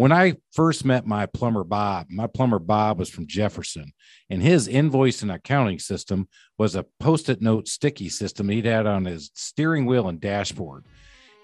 When 0.00 0.12
I 0.12 0.36
first 0.54 0.86
met 0.86 1.06
my 1.06 1.26
plumber 1.26 1.62
Bob, 1.62 2.06
my 2.08 2.26
plumber 2.26 2.58
Bob 2.58 2.98
was 2.98 3.10
from 3.10 3.26
Jefferson, 3.26 3.92
and 4.30 4.42
his 4.42 4.66
invoice 4.66 5.20
and 5.20 5.30
accounting 5.30 5.78
system 5.78 6.26
was 6.56 6.74
a 6.74 6.86
post 7.00 7.28
it 7.28 7.42
note 7.42 7.68
sticky 7.68 8.08
system 8.08 8.48
he'd 8.48 8.64
had 8.64 8.86
on 8.86 9.04
his 9.04 9.30
steering 9.34 9.84
wheel 9.84 10.08
and 10.08 10.18
dashboard. 10.18 10.86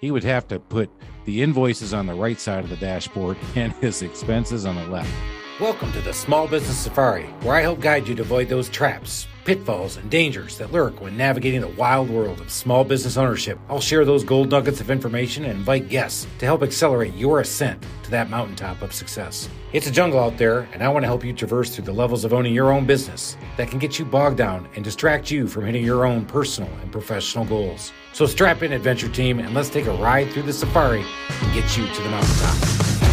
He 0.01 0.09
would 0.09 0.23
have 0.23 0.47
to 0.47 0.59
put 0.59 0.89
the 1.25 1.43
invoices 1.43 1.93
on 1.93 2.07
the 2.07 2.15
right 2.15 2.39
side 2.39 2.63
of 2.63 2.71
the 2.71 2.77
dashboard 2.77 3.37
and 3.55 3.73
his 3.73 4.01
expenses 4.01 4.65
on 4.65 4.75
the 4.75 4.87
left. 4.87 5.13
Welcome 5.59 5.91
to 5.93 6.01
the 6.01 6.13
Small 6.13 6.47
Business 6.47 6.77
Safari, 6.77 7.23
where 7.41 7.55
I 7.55 7.61
help 7.61 7.79
guide 7.79 8.07
you 8.07 8.13
to 8.13 8.21
avoid 8.21 8.47
those 8.47 8.69
traps, 8.69 9.25
pitfalls, 9.43 9.97
and 9.97 10.07
dangers 10.07 10.55
that 10.59 10.71
lurk 10.71 11.01
when 11.01 11.17
navigating 11.17 11.61
the 11.61 11.67
wild 11.69 12.11
world 12.11 12.39
of 12.39 12.51
small 12.51 12.83
business 12.83 13.17
ownership. 13.17 13.57
I'll 13.67 13.81
share 13.81 14.05
those 14.05 14.23
gold 14.23 14.51
nuggets 14.51 14.81
of 14.81 14.91
information 14.91 15.45
and 15.45 15.57
invite 15.57 15.89
guests 15.89 16.27
to 16.37 16.45
help 16.45 16.61
accelerate 16.61 17.15
your 17.15 17.39
ascent 17.39 17.83
to 18.03 18.11
that 18.11 18.29
mountaintop 18.29 18.83
of 18.83 18.93
success. 18.93 19.49
It's 19.73 19.87
a 19.87 19.91
jungle 19.91 20.19
out 20.19 20.37
there, 20.37 20.69
and 20.73 20.83
I 20.83 20.89
want 20.89 21.01
to 21.01 21.07
help 21.07 21.25
you 21.25 21.33
traverse 21.33 21.73
through 21.73 21.85
the 21.85 21.91
levels 21.91 22.23
of 22.23 22.35
owning 22.35 22.53
your 22.53 22.71
own 22.71 22.85
business 22.85 23.35
that 23.57 23.67
can 23.67 23.79
get 23.79 23.97
you 23.97 24.05
bogged 24.05 24.37
down 24.37 24.69
and 24.75 24.83
distract 24.83 25.31
you 25.31 25.47
from 25.47 25.65
hitting 25.65 25.83
your 25.83 26.05
own 26.05 26.23
personal 26.27 26.69
and 26.83 26.91
professional 26.91 27.45
goals. 27.45 27.91
So 28.13 28.27
strap 28.27 28.61
in, 28.61 28.73
adventure 28.73 29.09
team, 29.09 29.39
and 29.39 29.55
let's 29.55 29.69
take 29.69 29.87
a 29.87 29.93
ride 29.93 30.29
through 30.29 30.43
the 30.43 30.53
safari 30.53 31.03
and 31.41 31.53
get 31.55 31.75
you 31.75 31.87
to 31.87 32.03
the 32.03 32.09
mountaintop. 32.09 33.06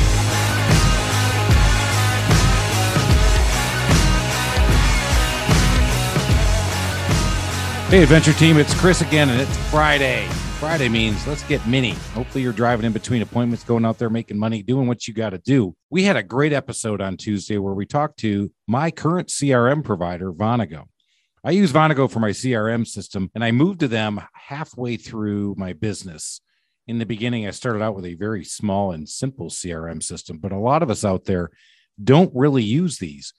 Hey, 7.89 8.03
adventure 8.03 8.33
team, 8.33 8.57
it's 8.57 8.75
Chris 8.81 9.03
again, 9.03 9.29
and 9.29 9.39
it's 9.41 9.57
Friday. 9.71 10.27
Friday 10.59 10.89
means 10.89 11.25
let's 11.27 11.45
get 11.45 11.65
mini. 11.67 11.91
Hopefully, 12.15 12.43
you're 12.43 12.53
driving 12.53 12.87
in 12.87 12.93
between 12.93 13.21
appointments, 13.21 13.63
going 13.63 13.85
out 13.85 13.99
there 13.99 14.09
making 14.09 14.39
money, 14.39 14.63
doing 14.63 14.89
what 14.89 15.07
you 15.07 15.13
got 15.13 15.31
to 15.31 15.39
do. 15.39 15.77
We 15.91 16.03
had 16.03 16.17
a 16.17 16.23
great 16.23 16.55
episode 16.55 17.03
on 17.03 17.19
Tuesday 17.19 17.59
where 17.59 17.75
we 17.75 17.85
talked 17.85 18.19
to 18.21 18.51
my 18.67 18.91
current 18.91 19.29
CRM 19.29 19.85
provider, 19.85 20.33
Vonigo. 20.33 20.85
I 21.45 21.51
use 21.51 21.73
Vonigo 21.73 22.11
for 22.11 22.21
my 22.21 22.31
CRM 22.31 22.87
system, 22.87 23.31
and 23.35 23.45
I 23.45 23.53
moved 23.53 23.81
to 23.81 23.89
them 23.89 24.19
halfway 24.33 24.97
through 24.97 25.55
my 25.59 25.75
business. 25.75 26.41
In 26.89 26.99
the 26.99 27.07
beginning, 27.07 27.47
I 27.47 27.51
started 27.51 27.83
out 27.83 27.95
with 27.95 28.07
a 28.07 28.15
very 28.15 28.45
small 28.45 28.93
and 28.93 29.07
simple 29.07 29.51
CRM 29.51 30.03
system, 30.03 30.39
but 30.39 30.53
a 30.53 30.59
lot 30.59 30.83
of 30.83 30.91
us 30.91 31.05
out 31.05 31.27
there 31.27 31.51
don't 32.03 32.33
really 32.35 32.65
use 32.65 32.99
these 32.99 33.35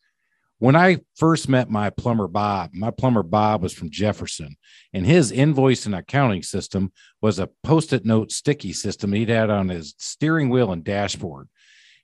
when 0.66 0.76
I 0.76 0.98
first 1.16 1.48
met 1.48 1.70
my 1.70 1.92
plumber 1.92 2.28
Bob, 2.28 2.72
my 2.74 2.90
plumber 2.90 3.22
Bob 3.22 3.62
was 3.62 3.72
from 3.72 3.92
Jefferson, 3.92 4.58
and 4.94 5.06
his 5.06 5.32
invoice 5.32 5.86
and 5.86 5.94
accounting 5.94 6.42
system 6.42 6.92
was 7.22 7.38
a 7.38 7.52
post 7.62 7.94
it 7.94 8.04
note 8.04 8.32
sticky 8.32 8.74
system 8.74 9.14
he'd 9.14 9.30
had 9.30 9.52
on 9.52 9.70
his 9.70 9.94
steering 10.00 10.50
wheel 10.50 10.72
and 10.72 10.84
dashboard. 10.84 11.50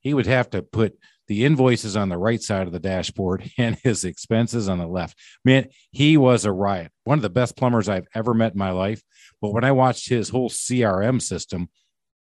He 0.02 0.14
would 0.14 0.28
have 0.28 0.48
to 0.52 0.62
put 0.62 0.96
the 1.28 1.44
invoices 1.44 1.98
on 1.98 2.10
the 2.10 2.20
right 2.20 2.40
side 2.40 2.68
of 2.68 2.72
the 2.72 2.80
dashboard 2.80 3.50
and 3.58 3.78
his 3.78 4.04
expenses 4.04 4.70
on 4.70 4.78
the 4.78 4.86
left. 4.86 5.18
Man, 5.44 5.70
he 5.90 6.16
was 6.16 6.46
a 6.46 6.52
riot. 6.52 6.92
One 7.04 7.18
of 7.18 7.24
the 7.24 7.32
best 7.32 7.58
plumbers 7.58 7.90
I've 7.90 8.08
ever 8.14 8.36
met 8.36 8.54
in 8.54 8.60
my 8.60 8.70
life. 8.70 9.02
But 9.42 9.54
when 9.54 9.64
I 9.64 9.72
watched 9.72 10.08
his 10.08 10.30
whole 10.30 10.52
CRM 10.52 11.20
system, 11.20 11.68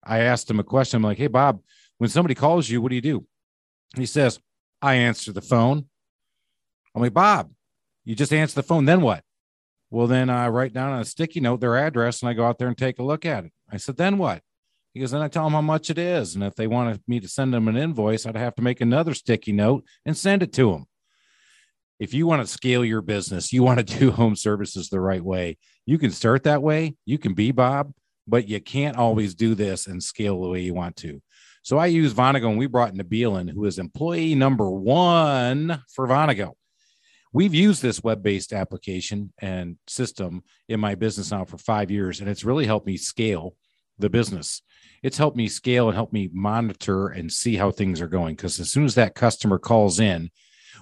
I 0.04 0.20
asked 0.20 0.52
him 0.52 0.60
a 0.60 0.66
question. 0.66 0.98
I'm 0.98 1.04
like, 1.04 1.18
hey, 1.18 1.28
Bob, 1.28 1.62
when 1.98 2.10
somebody 2.10 2.36
calls 2.36 2.70
you, 2.70 2.82
what 2.82 2.90
do 2.90 2.96
you 2.96 3.02
do? 3.02 3.26
He 3.96 4.06
says, 4.06 4.42
I 4.82 4.96
answer 4.96 5.32
the 5.32 5.40
phone 5.40 5.86
I'm 6.96 7.02
like, 7.02 7.14
Bob, 7.14 7.52
you 8.06 8.16
just 8.16 8.34
answer 8.34 8.56
the 8.56 8.64
phone. 8.64 8.86
Then 8.86 9.02
what? 9.02 9.22
Well, 9.92 10.08
then 10.08 10.30
I 10.30 10.48
write 10.48 10.74
down 10.74 10.94
on 10.94 11.02
a 11.02 11.06
sticky 11.06 11.42
note 11.42 11.60
their 11.60 11.78
address 11.78 12.22
and 12.22 12.30
I 12.30 12.34
go 12.34 12.46
out 12.46 12.58
there 12.58 12.70
and 12.70 12.78
take 12.78 13.00
a 13.00 13.04
look 13.04 13.26
at 13.26 13.46
it. 13.46 13.52
I 13.70 13.78
said, 13.78 13.98
then 13.98 14.18
what? 14.18 14.42
He 14.94 15.02
goes, 15.02 15.12
then 15.12 15.22
I 15.22 15.28
tell 15.28 15.44
them 15.44 15.54
how 15.54 15.62
much 15.62 15.90
it 15.90 15.98
is. 15.98 16.36
And 16.36 16.44
if 16.44 16.56
they 16.56 16.68
wanted 16.68 17.02
me 17.06 17.20
to 17.20 17.28
send 17.28 17.54
them 17.54 17.68
an 17.68 17.76
invoice, 17.76 18.26
I'd 18.26 18.38
have 18.38 18.56
to 18.56 18.62
make 18.62 18.80
another 18.80 19.14
sticky 19.14 19.52
note 19.52 19.84
and 20.06 20.16
send 20.16 20.42
it 20.42 20.54
to 20.54 20.72
them. 20.72 20.86
If 22.00 22.14
you 22.14 22.28
want 22.28 22.42
to 22.42 22.48
scale 22.48 22.84
your 22.84 23.02
business, 23.02 23.52
you 23.52 23.62
want 23.62 23.86
to 23.86 24.00
do 24.00 24.12
home 24.12 24.38
services 24.38 24.90
the 24.90 25.02
right 25.02 25.24
way, 25.24 25.58
you 25.86 25.98
can 25.98 26.12
start 26.12 26.44
that 26.44 26.64
way. 26.64 26.96
You 27.06 27.18
can 27.18 27.34
be 27.34 27.52
Bob, 27.52 27.92
but 28.26 28.48
you 28.48 28.62
can't 28.62 28.98
always 28.98 29.36
do 29.36 29.54
this 29.54 29.88
and 29.88 30.02
scale 30.02 30.42
the 30.42 30.50
way 30.50 30.62
you 30.62 30.74
want 30.74 30.96
to. 30.98 31.22
So 31.62 31.78
I 31.78 31.88
use 31.88 32.14
Vonigo 32.14 32.48
and 32.50 32.58
we 32.58 32.68
brought 32.68 32.94
in, 32.94 33.48
who 33.48 33.66
is 33.66 33.80
employee 33.80 34.36
number 34.36 34.70
one 34.70 35.84
for 35.94 36.08
Vonigo 36.08 36.54
we've 37.36 37.54
used 37.54 37.82
this 37.82 38.02
web-based 38.02 38.54
application 38.54 39.34
and 39.40 39.76
system 39.88 40.42
in 40.70 40.80
my 40.80 40.96
business 40.96 41.32
now 41.32 41.44
for 41.44 41.58
five 41.58 41.92
years 41.92 42.22
and 42.22 42.30
it's 42.30 42.46
really 42.46 42.66
helped 42.66 42.88
me 42.88 42.96
scale 42.96 43.58
the 44.00 44.10
business. 44.10 44.62
It's 45.04 45.18
helped 45.18 45.36
me 45.36 45.50
scale 45.50 45.90
and 45.90 45.96
help 45.96 46.14
me 46.14 46.30
monitor 46.32 47.10
and 47.10 47.30
see 47.30 47.58
how 47.58 47.72
things 47.72 48.00
are 48.00 48.08
going 48.08 48.38
because 48.38 48.58
as 48.62 48.72
soon 48.72 48.86
as 48.86 48.96
that 48.96 49.16
customer 49.16 49.60
calls 49.60 50.00
in 50.00 50.30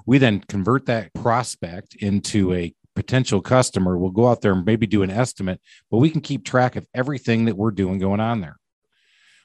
we 0.06 0.20
then 0.20 0.42
convert 0.42 0.86
that 0.86 1.12
prospect 1.16 1.96
into 1.96 2.54
a 2.54 2.72
potential 2.96 3.42
customer. 3.42 3.98
We'll 3.98 4.12
go 4.12 4.28
out 4.28 4.42
there 4.42 4.54
and 4.54 4.64
maybe 4.64 4.86
do 4.86 5.02
an 5.02 5.10
estimate 5.10 5.60
but 5.90 5.98
we 5.98 6.12
can 6.12 6.22
keep 6.22 6.46
track 6.46 6.76
of 6.76 6.86
everything 6.94 7.46
that 7.46 7.58
we're 7.58 7.72
doing 7.72 7.98
going 7.98 8.20
on 8.20 8.42
there 8.42 8.60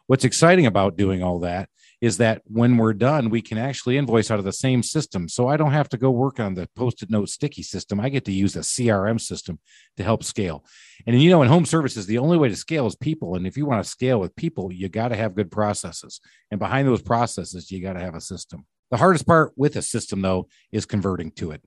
what's 0.08 0.24
exciting 0.24 0.66
about 0.66 0.96
doing 0.96 1.22
all 1.22 1.38
that 1.40 1.68
is 2.00 2.16
that 2.18 2.42
when 2.46 2.76
we're 2.76 2.92
done, 2.92 3.28
we 3.28 3.42
can 3.42 3.58
actually 3.58 3.98
invoice 3.98 4.30
out 4.30 4.38
of 4.38 4.44
the 4.44 4.52
same 4.52 4.82
system. 4.82 5.28
So 5.28 5.48
I 5.48 5.56
don't 5.56 5.72
have 5.72 5.88
to 5.90 5.96
go 5.96 6.10
work 6.10 6.38
on 6.38 6.54
the 6.54 6.68
post 6.76 7.02
it 7.02 7.10
note 7.10 7.28
sticky 7.28 7.62
system. 7.62 8.00
I 8.00 8.08
get 8.08 8.24
to 8.26 8.32
use 8.32 8.56
a 8.56 8.60
CRM 8.60 9.20
system 9.20 9.58
to 9.96 10.04
help 10.04 10.22
scale. 10.22 10.64
And 11.06 11.20
you 11.20 11.30
know, 11.30 11.42
in 11.42 11.48
home 11.48 11.66
services, 11.66 12.06
the 12.06 12.18
only 12.18 12.38
way 12.38 12.48
to 12.48 12.56
scale 12.56 12.86
is 12.86 12.96
people. 12.96 13.34
And 13.34 13.46
if 13.46 13.56
you 13.56 13.66
want 13.66 13.82
to 13.82 13.90
scale 13.90 14.20
with 14.20 14.36
people, 14.36 14.72
you 14.72 14.88
got 14.88 15.08
to 15.08 15.16
have 15.16 15.34
good 15.34 15.50
processes. 15.50 16.20
And 16.50 16.60
behind 16.60 16.86
those 16.86 17.02
processes, 17.02 17.70
you 17.70 17.82
got 17.82 17.94
to 17.94 18.00
have 18.00 18.14
a 18.14 18.20
system. 18.20 18.64
The 18.90 18.96
hardest 18.96 19.26
part 19.26 19.52
with 19.56 19.76
a 19.76 19.82
system, 19.82 20.22
though, 20.22 20.48
is 20.72 20.86
converting 20.86 21.32
to 21.32 21.50
it. 21.50 21.62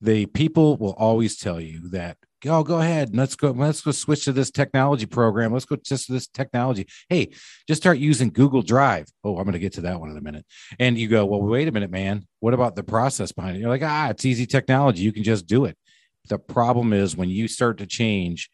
The 0.00 0.26
people 0.26 0.76
will 0.76 0.94
always 0.94 1.36
tell 1.36 1.60
you 1.60 1.88
that 1.90 2.16
go 2.40 2.62
go 2.62 2.78
ahead. 2.78 3.14
Let's 3.14 3.36
go 3.36 3.50
let's 3.50 3.80
go 3.80 3.90
switch 3.90 4.24
to 4.24 4.32
this 4.32 4.50
technology 4.50 5.06
program. 5.06 5.52
Let's 5.52 5.64
go 5.64 5.76
just 5.76 6.06
to 6.06 6.12
this 6.12 6.26
technology. 6.26 6.86
Hey 7.08 7.30
just 7.68 7.82
start 7.82 7.98
using 7.98 8.30
google 8.30 8.62
drive. 8.62 9.06
Oh 9.24 9.36
i'm 9.36 9.44
going 9.44 9.52
to 9.52 9.58
get 9.58 9.74
to 9.74 9.82
that 9.82 10.00
one 10.00 10.10
in 10.10 10.16
a 10.16 10.20
minute. 10.20 10.44
And 10.78 10.98
you 10.98 11.08
go 11.08 11.24
well 11.26 11.42
wait 11.42 11.68
a 11.68 11.72
minute 11.72 11.90
man. 11.90 12.26
What 12.40 12.54
about 12.54 12.76
the 12.76 12.82
process 12.82 13.32
behind 13.32 13.56
it? 13.56 13.60
You're 13.60 13.68
like 13.68 13.82
ah 13.82 14.10
it's 14.10 14.24
easy 14.24 14.46
technology. 14.46 15.02
You 15.02 15.12
can 15.12 15.24
just 15.24 15.46
do 15.46 15.64
it. 15.64 15.76
The 16.28 16.38
problem 16.38 16.92
is 16.92 17.16
when 17.16 17.30
you 17.30 17.48
start 17.48 17.78
to 17.78 17.86
change 17.86 18.50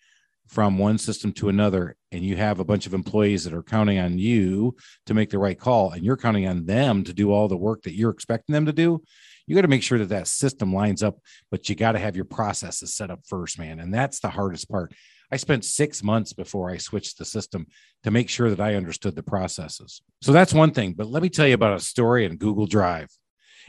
from 0.47 0.79
one 0.79 0.97
system 0.97 1.33
to 1.33 1.49
another 1.49 1.97
and 2.13 2.25
you 2.25 2.37
have 2.37 2.61
a 2.61 2.65
bunch 2.65 2.87
of 2.87 2.95
employees 2.95 3.45
that 3.45 3.53
are 3.53 3.65
counting 3.65 3.99
on 3.99 4.17
you 4.19 4.77
to 5.05 5.15
make 5.15 5.31
the 5.31 5.39
right 5.39 5.59
call 5.59 5.91
and 5.91 6.05
you're 6.05 6.17
counting 6.17 6.47
on 6.47 6.67
them 6.67 7.03
to 7.03 7.13
do 7.13 7.33
all 7.33 7.49
the 7.49 7.57
work 7.57 7.83
that 7.83 7.95
you're 7.95 8.13
expecting 8.13 8.53
them 8.53 8.67
to 8.67 8.73
do 8.73 9.03
you 9.47 9.55
got 9.55 9.62
to 9.62 9.69
make 9.69 9.83
sure 9.83 9.99
that 9.99 10.09
that 10.09 10.29
system 10.29 10.75
lines 10.75 11.03
up, 11.03 11.19
but 11.51 11.69
you 11.69 11.75
got 11.75 11.93
to 11.93 11.99
have 11.99 12.17
your 12.17 12.25
processes 12.25 12.95
set 12.95 13.11
up 13.11 13.21
first, 13.27 13.59
man. 13.59 13.81
And 13.81 13.93
that's 13.93 14.21
the 14.21 14.29
hardest 14.29 14.69
part. 14.69 14.93
I 15.31 15.37
spent 15.37 15.65
six 15.65 16.03
months 16.03 16.33
before 16.33 16.71
I 16.71 16.77
switched 16.77 17.19
the 17.19 17.25
system 17.25 17.67
to 18.05 18.11
make 18.11 18.29
sure 18.29 18.51
that 18.51 18.61
I 18.61 18.75
understood 18.75 19.17
the 19.17 19.23
processes. 19.23 20.03
So 20.23 20.33
that's 20.33 20.55
one 20.55 20.71
thing. 20.71 20.93
But 20.93 21.09
let 21.09 21.23
me 21.23 21.29
tell 21.29 21.47
you 21.47 21.55
about 21.55 21.77
a 21.77 21.81
story 21.81 22.25
in 22.25 22.37
Google 22.37 22.67
Drive. 22.67 23.09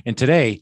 And 0.06 0.16
today, 0.16 0.62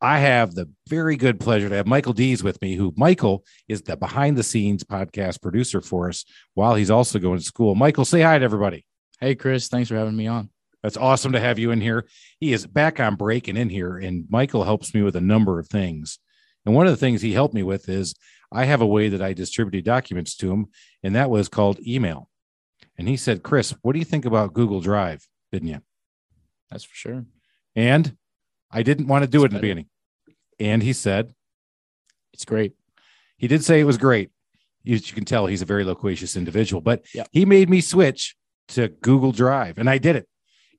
I 0.00 0.18
have 0.18 0.54
the 0.54 0.70
very 0.88 1.16
good 1.16 1.40
pleasure 1.40 1.68
to 1.68 1.74
have 1.74 1.86
Michael 1.86 2.12
Deas 2.12 2.42
with 2.42 2.60
me, 2.60 2.74
who 2.74 2.92
Michael 2.96 3.44
is 3.66 3.82
the 3.82 3.96
behind 3.96 4.36
the 4.36 4.42
scenes 4.42 4.84
podcast 4.84 5.40
producer 5.40 5.80
for 5.80 6.08
us 6.08 6.24
while 6.54 6.74
he's 6.74 6.90
also 6.90 7.18
going 7.18 7.38
to 7.38 7.44
school. 7.44 7.74
Michael, 7.74 8.04
say 8.04 8.20
hi 8.20 8.38
to 8.38 8.44
everybody. 8.44 8.84
Hey, 9.20 9.34
Chris. 9.34 9.68
Thanks 9.68 9.88
for 9.88 9.96
having 9.96 10.16
me 10.16 10.26
on. 10.26 10.50
That's 10.86 10.96
awesome 10.96 11.32
to 11.32 11.40
have 11.40 11.58
you 11.58 11.72
in 11.72 11.80
here. 11.80 12.06
He 12.38 12.52
is 12.52 12.64
back 12.64 13.00
on 13.00 13.16
break 13.16 13.48
and 13.48 13.58
in 13.58 13.70
here, 13.70 13.96
and 13.96 14.24
Michael 14.30 14.62
helps 14.62 14.94
me 14.94 15.02
with 15.02 15.16
a 15.16 15.20
number 15.20 15.58
of 15.58 15.66
things. 15.66 16.20
And 16.64 16.76
one 16.76 16.86
of 16.86 16.92
the 16.92 16.96
things 16.96 17.20
he 17.20 17.32
helped 17.32 17.54
me 17.54 17.64
with 17.64 17.88
is 17.88 18.14
I 18.52 18.66
have 18.66 18.80
a 18.80 18.86
way 18.86 19.08
that 19.08 19.20
I 19.20 19.32
distributed 19.32 19.84
documents 19.84 20.36
to 20.36 20.52
him, 20.52 20.66
and 21.02 21.16
that 21.16 21.28
was 21.28 21.48
called 21.48 21.80
email. 21.84 22.28
And 22.96 23.08
he 23.08 23.16
said, 23.16 23.42
Chris, 23.42 23.74
what 23.82 23.94
do 23.94 23.98
you 23.98 24.04
think 24.04 24.26
about 24.26 24.54
Google 24.54 24.80
Drive? 24.80 25.26
Didn't 25.50 25.70
you? 25.70 25.80
That's 26.70 26.84
for 26.84 26.94
sure. 26.94 27.24
And 27.74 28.16
I 28.70 28.84
didn't 28.84 29.08
want 29.08 29.24
to 29.24 29.28
do 29.28 29.42
it 29.42 29.46
in 29.46 29.54
the 29.54 29.60
beginning. 29.60 29.86
And 30.60 30.84
he 30.84 30.92
said, 30.92 31.34
It's 32.32 32.44
great. 32.44 32.74
He 33.38 33.48
did 33.48 33.64
say 33.64 33.80
it 33.80 33.84
was 33.86 33.98
great. 33.98 34.30
You, 34.84 34.94
you 34.94 35.14
can 35.14 35.24
tell 35.24 35.46
he's 35.46 35.62
a 35.62 35.66
very 35.66 35.82
loquacious 35.82 36.36
individual, 36.36 36.80
but 36.80 37.04
yep. 37.12 37.26
he 37.32 37.44
made 37.44 37.68
me 37.68 37.80
switch 37.80 38.36
to 38.68 38.86
Google 38.86 39.32
Drive, 39.32 39.78
and 39.78 39.90
I 39.90 39.98
did 39.98 40.14
it. 40.14 40.28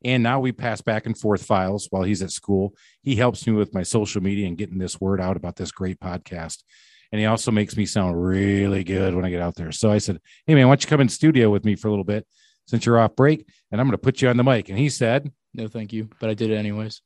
And 0.07 0.23
now 0.23 0.39
we 0.39 0.53
pass 0.53 0.79
back 0.79 1.05
and 1.05 1.17
forth 1.17 1.45
files 1.45 1.87
while 1.89 2.03
he's 2.03 2.21
at 2.21 2.31
school. 2.31 2.73
He 3.03 3.17
helps 3.17 3.45
me 3.45 3.51
with 3.51 3.73
my 3.73 3.83
social 3.83 4.23
media 4.23 4.47
and 4.47 4.57
getting 4.57 4.77
this 4.77 5.01
word 5.01 5.19
out 5.19 5.35
about 5.35 5.57
this 5.57 5.69
great 5.69 5.99
podcast. 5.99 6.63
And 7.11 7.19
he 7.19 7.25
also 7.25 7.51
makes 7.51 7.75
me 7.75 7.85
sound 7.85 8.21
really 8.21 8.85
good 8.85 9.13
when 9.13 9.25
I 9.25 9.29
get 9.29 9.41
out 9.41 9.55
there. 9.55 9.73
So 9.73 9.91
I 9.91 9.97
said, 9.97 10.21
Hey, 10.45 10.55
man, 10.55 10.67
why 10.67 10.75
don't 10.75 10.83
you 10.83 10.87
come 10.87 11.01
in 11.01 11.09
studio 11.09 11.49
with 11.49 11.65
me 11.65 11.75
for 11.75 11.89
a 11.89 11.91
little 11.91 12.05
bit 12.05 12.25
since 12.67 12.85
you're 12.85 12.97
off 12.97 13.17
break? 13.17 13.45
And 13.69 13.81
I'm 13.81 13.87
going 13.87 13.97
to 13.97 13.97
put 13.97 14.21
you 14.21 14.29
on 14.29 14.37
the 14.37 14.45
mic. 14.45 14.69
And 14.69 14.79
he 14.79 14.87
said, 14.87 15.29
No, 15.53 15.67
thank 15.67 15.91
you. 15.91 16.07
But 16.21 16.29
I 16.29 16.35
did 16.35 16.51
it 16.51 16.55
anyways. 16.55 17.01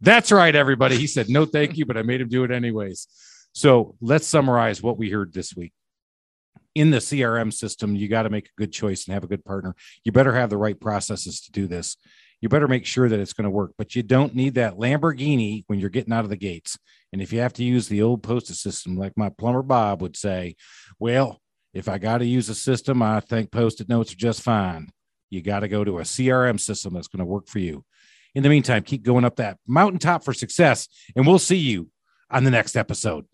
That's 0.00 0.32
right, 0.32 0.54
everybody. 0.54 0.96
He 0.96 1.06
said, 1.06 1.28
No, 1.28 1.44
thank 1.44 1.76
you. 1.76 1.86
But 1.86 1.96
I 1.96 2.02
made 2.02 2.20
him 2.20 2.28
do 2.28 2.42
it 2.42 2.50
anyways. 2.50 3.06
So 3.52 3.94
let's 4.00 4.26
summarize 4.26 4.82
what 4.82 4.98
we 4.98 5.10
heard 5.10 5.32
this 5.32 5.54
week 5.54 5.72
in 6.74 6.90
the 6.90 6.98
CRM 6.98 7.52
system, 7.52 7.94
you 7.94 8.08
got 8.08 8.22
to 8.22 8.30
make 8.30 8.46
a 8.46 8.60
good 8.60 8.72
choice 8.72 9.06
and 9.06 9.14
have 9.14 9.24
a 9.24 9.28
good 9.28 9.44
partner. 9.44 9.74
You 10.04 10.12
better 10.12 10.32
have 10.32 10.50
the 10.50 10.56
right 10.56 10.78
processes 10.78 11.40
to 11.42 11.52
do 11.52 11.66
this 11.66 11.96
you 12.42 12.48
better 12.48 12.68
make 12.68 12.84
sure 12.84 13.08
that 13.08 13.20
it's 13.20 13.32
going 13.32 13.44
to 13.44 13.50
work. 13.50 13.72
But 13.78 13.94
you 13.96 14.02
don't 14.02 14.34
need 14.34 14.54
that 14.54 14.74
Lamborghini 14.74 15.62
when 15.68 15.78
you're 15.78 15.88
getting 15.88 16.12
out 16.12 16.24
of 16.24 16.30
the 16.30 16.36
gates. 16.36 16.76
And 17.12 17.22
if 17.22 17.32
you 17.32 17.38
have 17.38 17.52
to 17.54 17.64
use 17.64 17.88
the 17.88 18.02
old 18.02 18.22
postage 18.22 18.56
system, 18.56 18.96
like 18.98 19.16
my 19.16 19.30
plumber 19.30 19.62
Bob 19.62 20.02
would 20.02 20.16
say, 20.16 20.56
well, 20.98 21.40
if 21.72 21.88
I 21.88 21.98
got 21.98 22.18
to 22.18 22.26
use 22.26 22.48
a 22.48 22.54
system, 22.54 23.00
I 23.00 23.20
think 23.20 23.52
post-it 23.52 23.88
notes 23.88 24.12
are 24.12 24.16
just 24.16 24.42
fine. 24.42 24.90
You 25.30 25.40
got 25.40 25.60
to 25.60 25.68
go 25.68 25.84
to 25.84 26.00
a 26.00 26.02
CRM 26.02 26.60
system 26.60 26.92
that's 26.92 27.08
going 27.08 27.20
to 27.20 27.24
work 27.24 27.46
for 27.46 27.60
you. 27.60 27.84
In 28.34 28.42
the 28.42 28.48
meantime, 28.48 28.82
keep 28.82 29.02
going 29.02 29.24
up 29.24 29.36
that 29.36 29.58
mountaintop 29.66 30.24
for 30.24 30.34
success, 30.34 30.88
and 31.14 31.26
we'll 31.26 31.38
see 31.38 31.56
you 31.56 31.90
on 32.30 32.44
the 32.44 32.50
next 32.50 32.76
episode. 32.76 33.24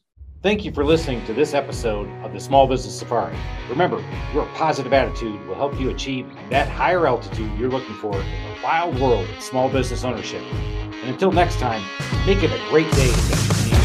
Thank 0.41 0.65
you 0.65 0.71
for 0.71 0.85
listening 0.85 1.27
to 1.27 1.35
this 1.35 1.53
episode 1.53 2.09
of 2.23 2.33
the 2.33 2.39
Small 2.39 2.69
Business 2.69 2.97
Safari. 2.97 3.37
Remember, 3.69 4.01
your 4.33 4.47
positive 4.55 4.93
attitude 4.93 5.45
will 5.49 5.57
help 5.57 5.81
you 5.81 5.91
achieve 5.91 6.31
that 6.51 6.69
higher 6.69 7.09
altitude 7.09 7.51
you're 7.59 7.69
looking 7.69 7.97
for 7.97 8.15
in 8.15 8.21
the 8.21 8.63
wild 8.63 9.01
world 9.01 9.29
of 9.29 9.43
small 9.43 9.69
business 9.69 10.05
ownership. 10.05 10.43
And 10.53 11.11
until 11.11 11.33
next 11.33 11.59
time, 11.59 11.83
make 12.25 12.45
it 12.45 12.53
a 12.53 12.71
great 12.71 12.89
day 12.93 13.78